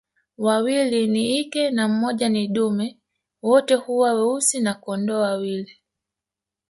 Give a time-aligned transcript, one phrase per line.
[0.37, 2.93] Wawili ni ike na mmoja ni dume na
[3.49, 5.77] wote huwa weusi na kondoo wawili